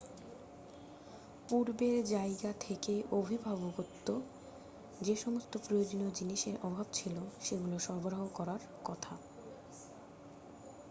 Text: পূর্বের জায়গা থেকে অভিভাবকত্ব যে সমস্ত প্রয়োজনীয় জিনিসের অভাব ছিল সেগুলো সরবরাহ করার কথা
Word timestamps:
পূর্বের 1.49 1.97
জায়গা 2.07 2.51
থেকে 2.59 2.93
অভিভাবকত্ব 3.11 4.07
যে 4.99 5.15
সমস্ত 5.15 5.53
প্রয়োজনীয় 5.65 6.11
জিনিসের 6.11 6.55
অভাব 6.61 6.87
ছিল 6.93 7.15
সেগুলো 7.39 7.75
সরবরাহ 7.79 8.23
করার 8.29 8.61
কথা 8.85 9.13